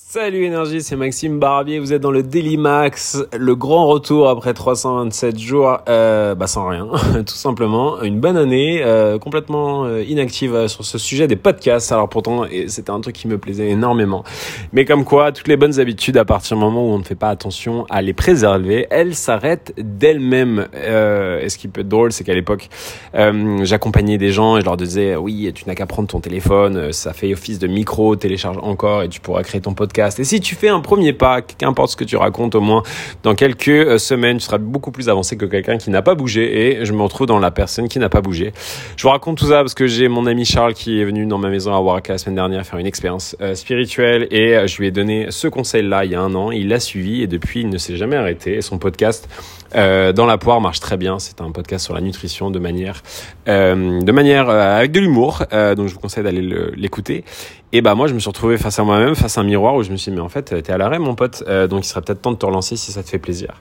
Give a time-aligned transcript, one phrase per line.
[0.00, 4.54] Salut Énergie, c'est Maxime Barbier, vous êtes dans le Daily Max, le grand retour après
[4.54, 6.88] 327 jours, euh, bah sans rien,
[7.26, 11.92] tout simplement, une bonne année, euh, complètement euh, inactive euh, sur ce sujet des podcasts,
[11.92, 14.24] alors pourtant c'était un truc qui me plaisait énormément,
[14.72, 17.14] mais comme quoi, toutes les bonnes habitudes à partir du moment où on ne fait
[17.16, 22.12] pas attention à les préserver, elles s'arrêtent d'elles-mêmes, euh, et ce qui peut être drôle,
[22.12, 22.68] c'est qu'à l'époque,
[23.12, 27.12] j'accompagnais des gens et je leur disais, oui, tu n'as qu'à prendre ton téléphone, ça
[27.12, 30.54] fait office de micro, télécharge encore et tu pourras créer ton podcast et si tu
[30.54, 32.82] fais un premier pas, qu'importe ce que tu racontes, au moins
[33.22, 36.78] dans quelques euh, semaines, tu seras beaucoup plus avancé que quelqu'un qui n'a pas bougé.
[36.80, 38.52] Et je me retrouve dans la personne qui n'a pas bougé.
[38.96, 41.38] Je vous raconte tout ça parce que j'ai mon ami Charles qui est venu dans
[41.38, 44.78] ma maison à Waraka la semaine dernière faire une expérience euh, spirituelle et euh, je
[44.78, 46.50] lui ai donné ce conseil-là il y a un an.
[46.50, 48.56] Il l'a suivi et depuis il ne s'est jamais arrêté.
[48.56, 49.28] Et son podcast
[49.74, 51.18] dans la poire marche très bien.
[51.18, 53.02] C'est un podcast sur la nutrition de manière,
[53.46, 55.44] de manière avec de l'humour.
[55.50, 56.42] donc je vous conseille d'aller
[56.76, 57.24] l'écouter.
[57.70, 59.82] Et bah moi je me suis retrouvé face à moi-même, face à un miroir où
[59.82, 61.88] je me suis dit mais en fait t'es à l'arrêt mon pote, euh, donc il
[61.88, 63.60] serait peut-être temps de te relancer si ça te fait plaisir.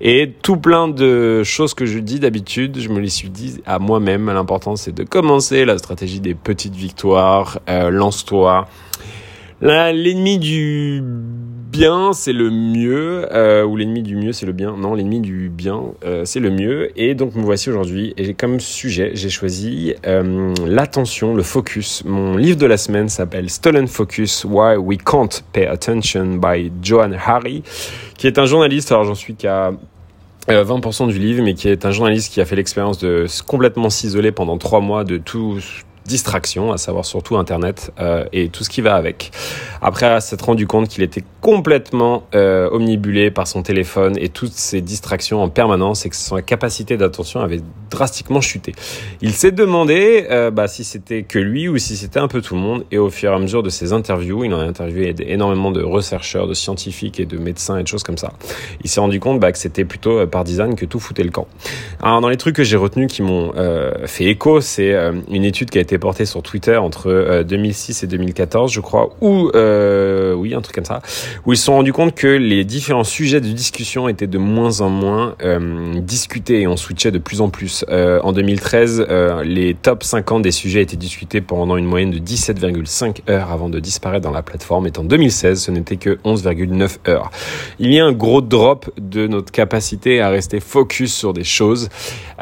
[0.00, 3.78] Et tout plein de choses que je dis d'habitude, je me les suis dit à
[3.78, 4.26] moi-même.
[4.26, 8.66] L'important c'est de commencer la stratégie des petites victoires, euh, lance-toi.
[9.60, 11.02] L'ennemi du
[11.74, 14.76] bien, c'est le mieux, euh, ou l'ennemi du mieux, c'est le bien.
[14.76, 16.92] Non, l'ennemi du bien, euh, c'est le mieux.
[16.96, 18.14] Et donc, me voici aujourd'hui.
[18.16, 22.04] Et comme sujet, j'ai choisi euh, l'attention, le focus.
[22.04, 27.10] Mon livre de la semaine s'appelle Stolen Focus, Why We Can't Pay Attention by Johan
[27.26, 27.64] Harry,
[28.16, 28.92] qui est un journaliste.
[28.92, 29.72] Alors, j'en suis qu'à
[30.48, 34.30] 20% du livre, mais qui est un journaliste qui a fait l'expérience de complètement s'isoler
[34.30, 35.58] pendant trois mois de tout
[36.06, 39.32] distraction, à savoir surtout Internet euh, et tout ce qui va avec.
[39.80, 44.80] Après s'être rendu compte qu'il était complètement euh, omnibulé par son téléphone et toutes ces
[44.80, 47.60] distractions en permanence et que sa capacité d'attention avait
[47.90, 48.74] drastiquement chuté.
[49.20, 52.54] Il s'est demandé euh, bah, si c'était que lui ou si c'était un peu tout
[52.54, 55.14] le monde et au fur et à mesure de ses interviews, il en a interviewé
[55.26, 58.32] énormément de rechercheurs, de scientifiques et de médecins et de choses comme ça.
[58.82, 61.30] Il s'est rendu compte bah, que c'était plutôt euh, par design que tout foutait le
[61.30, 61.46] camp.
[62.02, 65.44] Alors dans les trucs que j'ai retenus qui m'ont euh, fait écho, c'est euh, une
[65.44, 69.50] étude qui a été porté sur Twitter entre 2006 euh, et 2014, je crois, ou
[69.54, 71.00] euh, oui, un truc comme ça,
[71.46, 74.80] où ils se sont rendus compte que les différents sujets de discussion étaient de moins
[74.80, 77.84] en moins euh, discutés et on switchait de plus en plus.
[77.88, 82.18] Euh, en 2013, euh, les top 50 des sujets étaient discutés pendant une moyenne de
[82.18, 84.86] 17,5 heures avant de disparaître dans la plateforme.
[84.86, 87.30] Et en 2016, ce n'était que 11,9 heures.
[87.78, 91.88] Il y a un gros drop de notre capacité à rester focus sur des choses,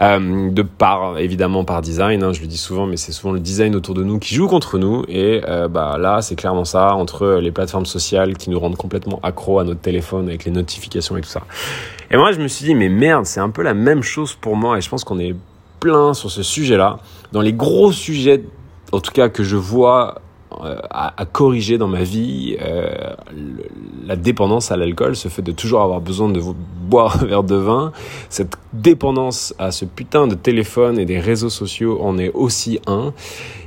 [0.01, 2.23] de par évidemment par design.
[2.23, 4.49] Hein, je le dis souvent, mais c'est souvent le design autour de nous qui joue
[4.49, 5.05] contre nous.
[5.09, 9.21] Et euh, bah là, c'est clairement ça, entre les plateformes sociales qui nous rendent complètement
[9.23, 11.43] accro à notre téléphone avec les notifications et tout ça.
[12.11, 14.57] Et moi, je me suis dit, mais merde, c'est un peu la même chose pour
[14.57, 14.79] moi.
[14.79, 15.35] Et je pense qu'on est
[15.81, 16.99] plein sur ce sujet-là.
[17.33, 18.45] Dans les gros sujets,
[18.93, 20.21] en tout cas, que je vois
[20.91, 23.15] à, à, corriger dans ma vie euh,
[24.07, 26.41] la dépendance à l'alcool, ce fait de toujours avoir besoin de
[26.89, 27.93] boire un verre de vin,
[28.29, 33.13] cette dépendance à ce putain de téléphone et des réseaux sociaux en est aussi un.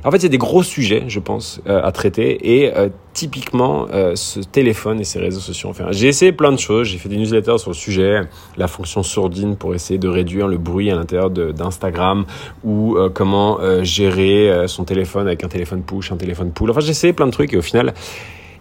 [0.04, 2.88] En fait, il y a des gros sujets, je pense, euh, à traiter et euh,
[3.16, 5.70] typiquement euh, ce téléphone et ces réseaux sociaux.
[5.70, 8.20] Enfin, j'ai essayé plein de choses, j'ai fait des newsletters sur le sujet,
[8.56, 12.26] la fonction sourdine pour essayer de réduire le bruit à l'intérieur d'Instagram
[12.62, 16.70] ou comment gérer son téléphone avec un téléphone push, un téléphone pull.
[16.70, 17.94] Enfin, j'ai essayé plein de trucs et au final,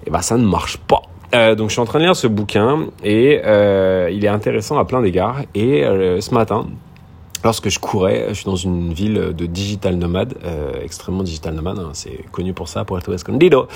[0.08, 1.02] eh ben, ça ne marche pas.
[1.34, 4.78] Euh, donc je suis en train de lire ce bouquin et euh, il est intéressant
[4.78, 5.42] à plein d'égards.
[5.54, 6.68] Et euh, ce matin,
[7.46, 11.78] lorsque je courais, je suis dans une ville de digital nomade, euh, extrêmement digital nomade,
[11.78, 13.68] hein, c'est connu pour ça, pour être Escondido.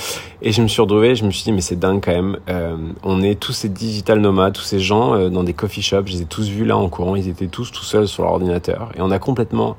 [0.42, 2.40] Et je me suis retrouvé, je me suis dit mais c'est dingue quand même.
[2.50, 6.08] Euh, on est tous ces digital nomades, tous ces gens euh, dans des coffee shops,
[6.08, 8.32] je les ai tous vus là en courant, ils étaient tous tout seuls sur leur
[8.34, 9.78] ordinateur et on a complètement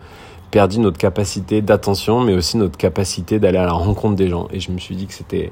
[0.52, 4.46] perdu notre capacité d'attention, mais aussi notre capacité d'aller à la rencontre des gens.
[4.52, 5.50] Et je me suis dit que c'était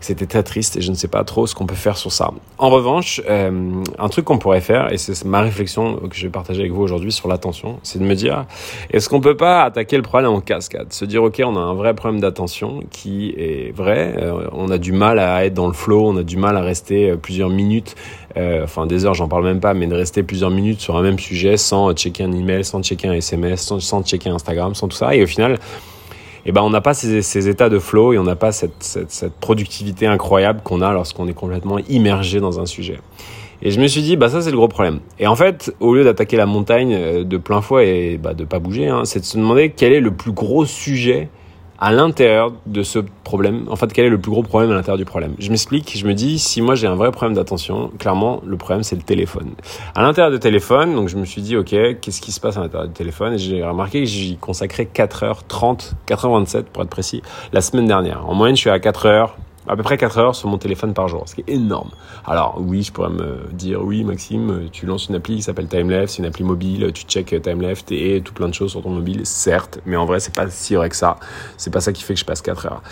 [0.00, 2.30] c'était très triste et je ne sais pas trop ce qu'on peut faire sur ça.
[2.58, 6.30] En revanche, euh, un truc qu'on pourrait faire, et c'est ma réflexion que je vais
[6.30, 8.46] partager avec vous aujourd'hui sur l'attention, c'est de me dire,
[8.90, 10.92] est-ce qu'on peut pas attaquer le problème en cascade?
[10.92, 14.78] Se dire, ok, on a un vrai problème d'attention qui est vrai, euh, on a
[14.78, 17.50] du mal à être dans le flow, on a du mal à rester euh, plusieurs
[17.50, 17.94] minutes,
[18.62, 21.18] enfin des heures, j'en parle même pas, mais de rester plusieurs minutes sur un même
[21.18, 25.12] sujet sans checker un email, sans checker un SMS, sans checker Instagram, sans tout ça,
[25.16, 25.58] et au final,
[26.44, 28.52] et eh ben on n'a pas ces, ces, états de flow et on n'a pas
[28.52, 33.00] cette, cette, productivité incroyable qu'on a lorsqu'on est complètement immergé dans un sujet.
[33.60, 35.00] Et je me suis dit, bah ça c'est le gros problème.
[35.18, 38.44] Et en fait, au lieu d'attaquer la montagne euh, de plein fouet et bah, de
[38.44, 41.28] pas bouger, hein, c'est de se demander quel est le plus gros sujet
[41.80, 44.98] à l'intérieur de ce problème, en fait, quel est le plus gros problème à l'intérieur
[44.98, 45.34] du problème?
[45.38, 48.82] Je m'explique, je me dis, si moi j'ai un vrai problème d'attention, clairement, le problème
[48.82, 49.50] c'est le téléphone.
[49.94, 51.70] À l'intérieur du téléphone, donc je me suis dit, ok,
[52.00, 53.34] qu'est-ce qui se passe à l'intérieur du téléphone?
[53.34, 57.22] Et j'ai remarqué que j'y consacrais 4h30, 4h27 pour être précis,
[57.52, 58.28] la semaine dernière.
[58.28, 59.30] En moyenne, je suis à 4h,
[59.68, 61.90] à peu près 4 heures sur mon téléphone par jour, ce qui est énorme.
[62.26, 66.08] Alors oui, je pourrais me dire, oui Maxime, tu lances une appli qui s'appelle TimeLeft,
[66.08, 69.20] c'est une appli mobile, tu check TimeLeft et tout plein de choses sur ton mobile,
[69.24, 71.16] certes, mais en vrai c'est pas si vrai que ça.
[71.56, 72.82] C'est pas ça qui fait que je passe 4 heures.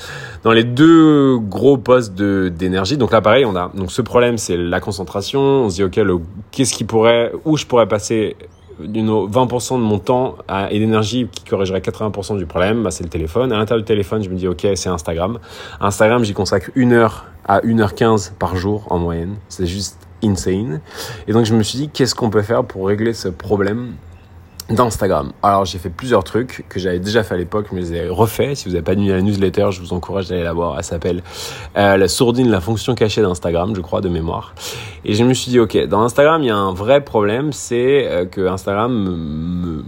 [0.43, 4.57] Dans les deux gros postes d'énergie, donc là pareil, on a donc ce problème c'est
[4.57, 6.21] la concentration, on se dit ok,
[6.51, 8.37] qu'est-ce qui pourrait, où je pourrais passer
[8.83, 10.37] 20% de mon temps
[10.71, 13.53] et d'énergie qui corrigerait 80% du problème, bah, c'est le téléphone.
[13.53, 15.39] À l'intérieur du téléphone, je me dis, ok, c'est Instagram.
[15.81, 19.37] Instagram, j'y consacre une heure à 1h15 par jour en moyenne.
[19.49, 20.81] C'est juste insane.
[21.29, 23.95] Et donc, je me suis dit, qu'est-ce qu'on peut faire pour régler ce problème
[24.71, 25.33] d'Instagram.
[25.43, 28.09] Alors j'ai fait plusieurs trucs que j'avais déjà fait à l'époque, mais je les ai
[28.09, 28.57] refaits.
[28.57, 30.77] Si vous n'avez pas lu la newsletter, je vous encourage d'aller la voir.
[30.77, 31.23] Elle s'appelle
[31.77, 34.55] euh, la sourdine, la fonction cachée d'Instagram, je crois de mémoire.
[35.05, 38.09] Et je me suis dit ok, dans Instagram il y a un vrai problème, c'est
[38.09, 39.85] euh, que Instagram me, me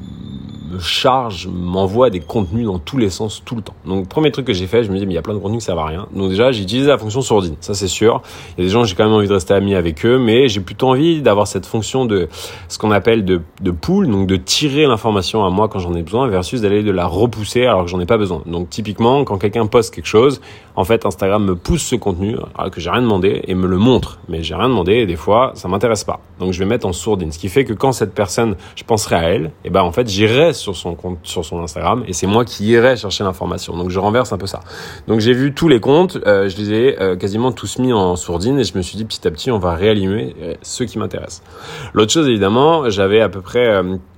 [0.80, 3.74] charge, m'envoie des contenus dans tous les sens tout le temps.
[3.86, 5.38] Donc premier truc que j'ai fait, je me dis mais il y a plein de
[5.38, 6.06] contenus qui servent à rien.
[6.14, 8.22] Donc déjà j'ai utilisé la fonction sourdine, ça c'est sûr.
[8.56, 10.48] Il y a des gens j'ai quand même envie de rester ami avec eux, mais
[10.48, 12.28] j'ai plutôt envie d'avoir cette fonction de
[12.68, 16.02] ce qu'on appelle de, de pool, donc de tirer l'information à moi quand j'en ai
[16.02, 18.42] besoin versus d'aller de la repousser alors que j'en ai pas besoin.
[18.46, 20.40] Donc typiquement quand quelqu'un poste quelque chose,
[20.76, 22.36] en fait Instagram me pousse ce contenu
[22.70, 25.52] que j'ai rien demandé et me le montre, mais j'ai rien demandé et des fois
[25.54, 26.20] ça m'intéresse pas.
[26.38, 29.16] Donc je vais mettre en sourdine, ce qui fait que quand cette personne, je penserai
[29.16, 32.12] à elle, et eh ben en fait j'irai sur son compte, sur son Instagram, et
[32.12, 33.76] c'est moi qui irai chercher l'information.
[33.76, 34.60] Donc je renverse un peu ça.
[35.06, 38.16] Donc j'ai vu tous les comptes, euh, je les ai euh, quasiment tous mis en
[38.16, 40.98] sourdine, et je me suis dit petit à petit on va réallumer euh, ceux qui
[40.98, 41.42] m'intéressent.
[41.94, 43.68] L'autre chose évidemment, j'avais à peu près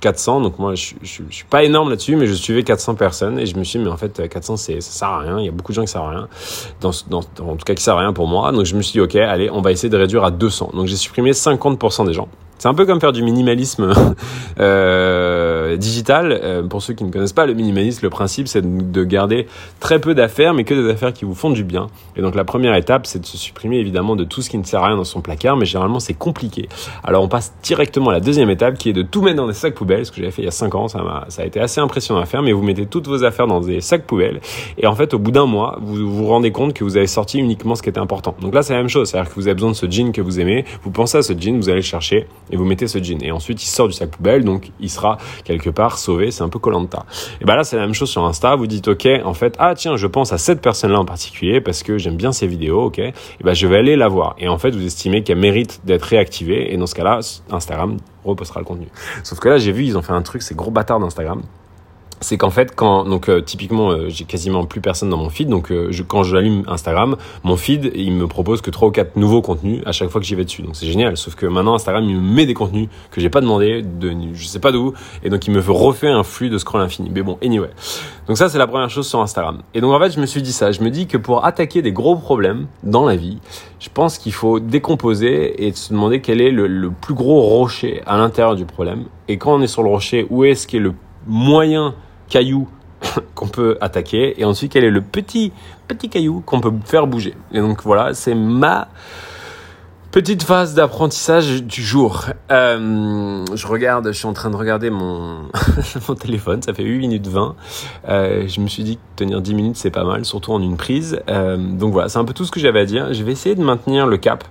[0.00, 3.46] 400, donc moi je, je, suis pas énorme là-dessus, mais je suivais 400 personnes, et
[3.46, 5.48] je me suis dit mais en fait 400 c'est ça sert à rien, il y
[5.48, 6.28] a beaucoup de gens qui servent à rien,
[6.80, 8.52] dans, dans, en tout cas qui servent à rien pour moi.
[8.52, 10.70] Donc je me suis dit ok allez on va essayer de réduire à 200.
[10.74, 12.28] Donc j'ai supprimé 50% des gens.
[12.58, 13.90] C'est un peu comme faire du minimalisme
[15.76, 16.32] digital.
[16.32, 19.46] Euh, pour ceux qui ne connaissent pas le minimalisme, le principe c'est de garder
[19.80, 21.88] très peu d'affaires, mais que des affaires qui vous font du bien.
[22.16, 24.64] Et donc la première étape, c'est de se supprimer évidemment de tout ce qui ne
[24.64, 26.68] sert à rien dans son placard, mais généralement c'est compliqué.
[27.04, 29.54] Alors on passe directement à la deuxième étape, qui est de tout mettre dans des
[29.54, 31.44] sacs poubelles, ce que j'avais fait il y a 5 ans, ça, a, ça a
[31.44, 34.40] été assez impressionnant à faire, mais vous mettez toutes vos affaires dans des sacs poubelles,
[34.78, 37.38] et en fait au bout d'un mois, vous vous rendez compte que vous avez sorti
[37.38, 38.34] uniquement ce qui était important.
[38.40, 40.20] Donc là c'est la même chose, c'est-à-dire que vous avez besoin de ce jean que
[40.20, 43.02] vous aimez, vous pensez à ce jean, vous allez le chercher, et vous mettez ce
[43.02, 43.22] jean.
[43.22, 46.30] Et ensuite, il sort du sac poubelle, donc il sera quelque part sauvé.
[46.30, 47.04] C'est un peu Colanta.
[47.40, 48.56] Et ben là, c'est la même chose sur Insta.
[48.56, 51.82] Vous dites, ok, en fait, ah tiens, je pense à cette personne-là en particulier parce
[51.82, 52.98] que j'aime bien ses vidéos, ok.
[52.98, 53.12] Et
[53.42, 54.34] ben je vais aller la voir.
[54.38, 56.72] Et en fait, vous estimez qu'elle mérite d'être réactivée.
[56.72, 57.20] Et dans ce cas-là,
[57.50, 58.88] Instagram repostera le contenu.
[59.22, 61.42] Sauf que là, j'ai vu, ils ont fait un truc, c'est gros bâtard d'Instagram
[62.20, 65.48] c'est qu'en fait quand donc euh, typiquement euh, j'ai quasiment plus personne dans mon feed
[65.48, 69.16] donc euh, je, quand j'allume Instagram mon feed il me propose que trois ou quatre
[69.16, 70.62] nouveaux contenus à chaque fois que j'y vais dessus.
[70.62, 71.16] Donc c'est génial.
[71.16, 74.46] Sauf que maintenant Instagram il me met des contenus que j'ai pas demandé de je
[74.46, 74.92] sais pas d'où
[75.24, 77.10] et donc il me refait un flux de scroll infini.
[77.10, 77.70] Mais bon anyway.
[78.26, 79.62] Donc ça c'est la première chose sur Instagram.
[79.74, 80.72] Et donc en fait je me suis dit ça.
[80.72, 83.38] Je me dis que pour attaquer des gros problèmes dans la vie
[83.78, 88.02] je pense qu'il faut décomposer et se demander quel est le, le plus gros rocher
[88.04, 89.04] à l'intérieur du problème.
[89.28, 90.94] Et quand on est sur le rocher où est-ce qu'il est le
[91.26, 91.94] moyen
[92.30, 92.68] caillou
[93.34, 95.52] qu'on peut attaquer et ensuite quel est le petit
[95.88, 97.34] petit caillou qu'on peut faire bouger.
[97.52, 98.88] Et donc voilà, c'est ma
[100.12, 102.24] Petite phase d'apprentissage du jour.
[102.50, 105.42] Euh, je regarde, je suis en train de regarder mon,
[106.08, 107.54] mon téléphone, ça fait 8 minutes 20.
[108.08, 110.76] Euh, je me suis dit que tenir 10 minutes c'est pas mal, surtout en une
[110.76, 111.20] prise.
[111.28, 113.14] Euh, donc voilà, c'est un peu tout ce que j'avais à dire.
[113.14, 114.42] Je vais essayer de maintenir le cap,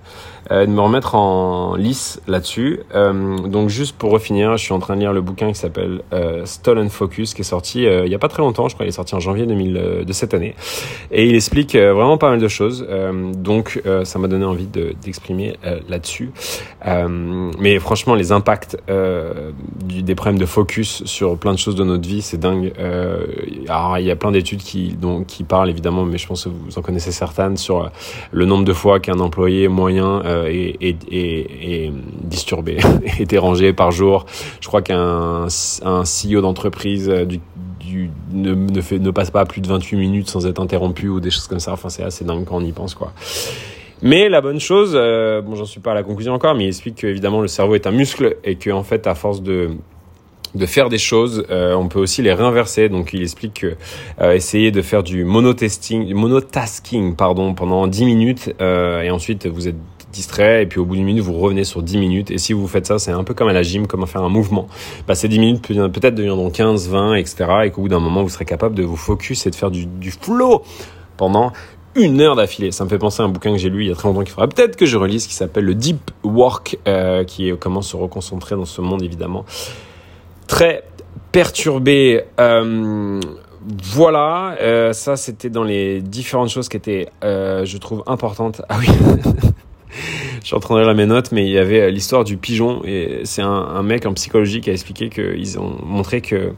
[0.50, 2.80] euh, de me remettre en lice là-dessus.
[2.94, 6.00] Euh, donc juste pour refinir, je suis en train de lire le bouquin qui s'appelle
[6.12, 8.88] euh, Stolen Focus, qui est sorti il y a pas très longtemps, je crois, il
[8.88, 10.54] est sorti en janvier 2000 de cette année.
[11.10, 12.86] Et il explique vraiment pas mal de choses.
[13.34, 16.30] donc ça m'a donné envie d'exprimer euh, là-dessus.
[16.86, 19.52] Euh, mais franchement, les impacts euh,
[19.84, 22.72] du, des problèmes de focus sur plein de choses de notre vie, c'est dingue.
[23.68, 26.78] alors, il y a plein d'études qui, qui parlent évidemment, mais je pense que vous
[26.78, 27.90] en connaissez certaines, sur
[28.32, 31.92] le nombre de fois qu'un employé moyen est, est, est, est,
[32.22, 32.78] disturbé,
[33.18, 34.26] est dérangé par jour.
[34.60, 35.46] Je crois qu'un
[35.82, 37.40] un CEO d'entreprise du,
[37.80, 41.30] du, ne, ne, ne passe pas plus de 28 minutes sans être interrompu ou des
[41.30, 41.72] choses comme ça.
[41.72, 43.12] Enfin, c'est assez dingue quand on y pense, quoi.
[44.02, 46.68] Mais la bonne chose, euh, bon, j'en suis pas à la conclusion encore, mais il
[46.68, 49.70] explique que évidemment le cerveau est un muscle et que en fait, à force de
[50.56, 52.88] de faire des choses, euh, on peut aussi les réinverser.
[52.88, 53.76] Donc il explique que
[54.20, 59.76] euh, essayer de faire du monotesting, monotasking pardon, pendant 10 minutes et ensuite vous êtes
[60.12, 62.66] distrait et puis au bout d'une minute vous revenez sur 10 minutes et si vous
[62.66, 64.66] faites ça c'est un peu comme à la gym comme faire un mouvement
[65.06, 68.28] bah, ces 10 minutes peut-être deviendront 15 20 etc et qu'au bout d'un moment vous
[68.28, 70.64] serez capable de vous focus et de faire du, du flow
[71.16, 71.52] pendant
[71.94, 72.70] une heure d'affilée.
[72.70, 74.22] Ça me fait penser à un bouquin que j'ai lu il y a très longtemps
[74.22, 77.82] qu'il faudra peut-être que je relise, qui s'appelle le Deep Work, euh, qui est comment
[77.82, 79.44] se reconcentrer dans ce monde évidemment
[80.46, 80.84] très
[81.32, 82.24] perturbé.
[82.40, 83.20] Euh,
[83.84, 88.62] voilà, euh, ça c'était dans les différentes choses qui étaient, je trouve, importantes.
[88.68, 88.86] Ah oui,
[90.40, 92.82] je suis en train de lire mes notes, mais il y avait l'histoire du pigeon
[92.84, 96.52] et c'est un, un, mec en psychologie qui a expliqué qu'ils ont montré que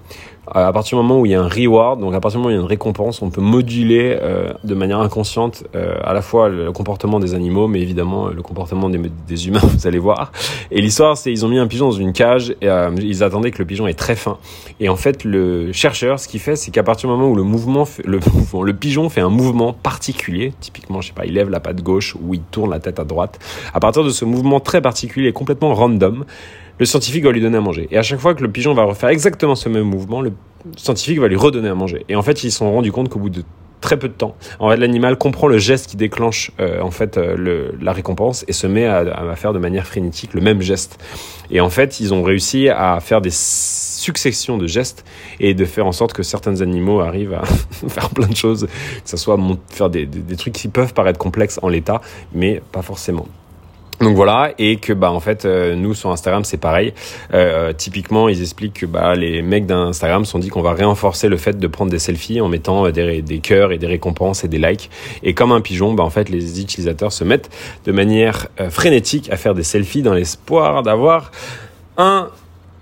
[0.46, 2.49] à partir du moment où il y a un reward, donc à partir du moment
[2.49, 6.12] où il y a une récompense, on peut moduler euh, de manière inconsciente euh, à
[6.12, 10.32] la fois le comportement des animaux, mais évidemment le comportement des, humains, vous allez voir.
[10.72, 13.52] Et l'histoire, c'est ils ont mis un pigeon dans une cage et euh, ils attendaient
[13.52, 14.38] que le pigeon est très fin.
[14.80, 17.44] Et en fait, le chercheur, ce qu'il fait, c'est qu'à partir du moment où le
[17.44, 18.18] mouvement, fait, le,
[18.62, 22.16] le pigeon fait un mouvement particulier, typiquement, je sais pas, il lève la patte gauche
[22.20, 23.38] ou il tourne la tête à droite.
[23.72, 26.25] À partir de ce mouvement très particulier, complètement random,
[26.82, 27.86] le scientifique va lui donner à manger.
[27.92, 30.32] Et à chaque fois que le pigeon va refaire exactement ce même mouvement, le
[30.76, 32.04] scientifique va lui redonner à manger.
[32.08, 33.44] Et en fait, ils se sont rendus compte qu'au bout de
[33.80, 37.18] très peu de temps, en fait, l'animal comprend le geste qui déclenche euh, en fait
[37.18, 40.98] euh, la récompense et se met à, faire de manière frénétique le même geste.
[41.52, 45.04] Et en fait, ils ont réussi à faire des successions de gestes
[45.38, 47.44] et de faire en sorte que certains animaux arrivent à
[47.88, 51.68] faire plein de choses, que ce soit faire des trucs qui peuvent paraître complexes en
[51.68, 52.00] l'état,
[52.34, 53.28] mais pas forcément.
[54.02, 56.92] Donc voilà, et que bah en fait euh, nous sur Instagram c'est pareil.
[57.35, 61.37] Euh, typiquement ils expliquent que bah les mecs d'Instagram sont dit qu'on va renforcer le
[61.37, 64.49] fait de prendre des selfies en mettant euh, des, des cœurs et des récompenses et
[64.49, 64.90] des likes.
[65.23, 67.49] Et comme un pigeon, bah en fait les utilisateurs se mettent
[67.85, 71.30] de manière euh, frénétique à faire des selfies dans l'espoir d'avoir
[71.97, 72.28] un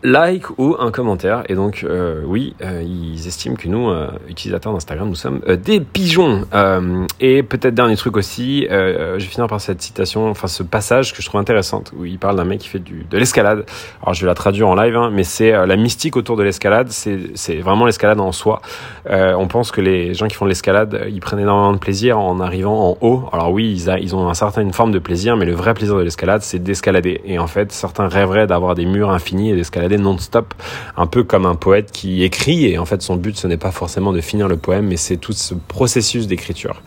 [0.02, 1.42] like ou un commentaire.
[1.48, 5.56] Et donc, euh, oui, euh, ils estiment que nous, euh, utilisateurs d'Instagram, nous sommes euh,
[5.56, 6.46] des pigeons.
[6.54, 11.14] Euh, et peut-être dernier truc aussi, je vais finir par cette citation, enfin ce passage
[11.14, 13.64] que je trouve intéressante, où il parle d'un mec qui fait du, de l'escalade.
[14.02, 16.88] Alors, je vais la traduire en live, hein, mais c'est la mystique autour de l'escalade.
[16.90, 18.60] C'est vraiment l'escalade en soi.
[19.08, 22.40] on pense que les gens qui font de l'escalade, ils prennent énormément de plaisir en
[22.40, 23.24] arrivant en haut.
[23.32, 25.74] Alors oui, ils, a, ils ont un certain une forme de plaisir, mais le vrai
[25.74, 27.20] plaisir de l'escalade, c'est d'escalader.
[27.24, 30.54] Et en fait, certains rêveraient d'avoir des murs infinis et d'escalader non-stop,
[30.96, 33.70] un peu comme un poète qui écrit, et en fait son but ce n'est pas
[33.70, 36.82] forcément de finir le poème, mais c'est tout ce processus d'écriture.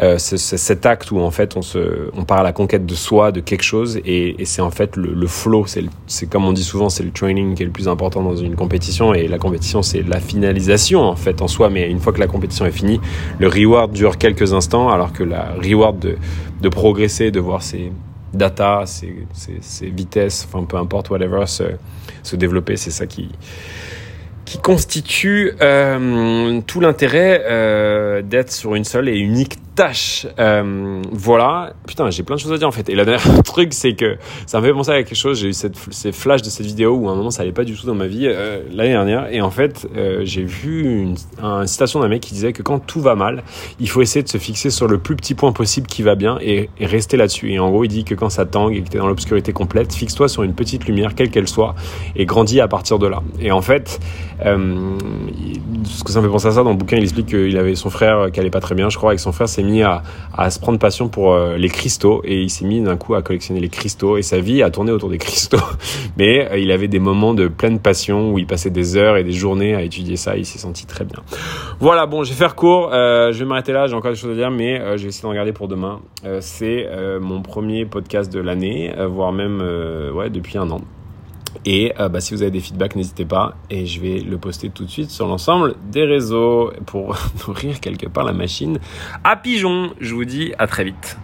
[0.00, 2.94] Euh, c'est cet acte où en fait on, se, on part à la conquête de
[2.94, 5.66] soi, de quelque chose, et, c'est en fait le, le flow,
[6.06, 8.54] c'est comme on dit souvent, c'est le training qui est le plus important dans une
[8.54, 12.20] compétition, et la compétition c'est la finalisation en fait en soi, mais une fois que
[12.20, 13.00] la compétition est finie,
[13.38, 16.16] le reward dure quelques instants, alors que la reward de,
[16.62, 17.90] de progresser, de voir ses
[18.32, 21.64] data, ses, ses, ses, vitesses, enfin peu importe, whatever, se,
[22.22, 23.30] se développer, c'est ça qui,
[24.44, 29.58] qui constitue euh, tout l'intérêt euh, d'être sur une seule et unique
[30.38, 31.72] Euh, voilà.
[31.86, 32.88] Putain, j'ai plein de choses à dire en fait.
[32.88, 35.40] Et le dernier truc, c'est que ça me fait penser à quelque chose.
[35.40, 37.64] J'ai eu cette, ces flashs de cette vidéo où à un moment ça allait pas
[37.64, 39.32] du tout dans ma vie euh, l'année dernière.
[39.32, 42.78] Et en fait, euh, j'ai vu une, une citation d'un mec qui disait que quand
[42.78, 43.42] tout va mal,
[43.78, 46.38] il faut essayer de se fixer sur le plus petit point possible qui va bien
[46.40, 47.52] et, et rester là-dessus.
[47.52, 49.52] Et en gros, il dit que quand ça tangue et que tu es dans l'obscurité
[49.52, 51.74] complète, fixe-toi sur une petite lumière, quelle qu'elle soit,
[52.16, 53.22] et grandis à partir de là.
[53.40, 54.00] Et en fait,
[54.44, 54.98] euh,
[55.84, 57.74] ce que ça me fait penser à ça, dans le bouquin, il explique qu'il avait
[57.74, 60.50] son frère qui allait pas très bien, je crois, avec son frère s'est mis à,
[60.50, 63.60] se prendre passion pour euh, les cristaux et il s'est mis d'un coup à collectionner
[63.60, 65.58] les cristaux et sa vie a tourné autour des cristaux.
[66.16, 69.24] Mais euh, il avait des moments de pleine passion où il passait des heures et
[69.24, 70.36] des journées à étudier ça.
[70.36, 71.22] il s'est senti très bien.
[71.78, 72.90] Voilà, bon, je vais faire court.
[72.92, 73.86] Euh, je vais m'arrêter là.
[73.86, 76.00] J'ai encore des choses à dire, mais je vais essayer d'en garder pour demain.
[76.40, 76.86] C'est
[77.20, 79.58] mon premier podcast de l'année, voire même
[80.30, 80.80] depuis un an.
[81.64, 83.56] Et euh, bah, si vous avez des feedbacks, n'hésitez pas.
[83.70, 87.16] Et je vais le poster tout de suite sur l'ensemble des réseaux pour
[87.46, 88.78] nourrir quelque part la machine
[89.24, 89.92] à pigeons.
[90.00, 91.18] Je vous dis à très vite.